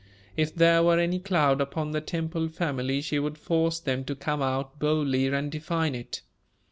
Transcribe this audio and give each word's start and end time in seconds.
If 0.35 0.55
there 0.55 0.81
were 0.81 0.97
any 0.97 1.19
cloud 1.19 1.61
upon 1.61 1.91
the 1.91 2.01
Temple 2.01 2.47
family, 2.49 3.01
she 3.01 3.19
would 3.19 3.37
force 3.37 3.79
them 3.79 4.03
to 4.05 4.15
come 4.15 4.41
out 4.41 4.79
boldly 4.79 5.27
and 5.27 5.51
define 5.51 5.93
it. 5.93 6.23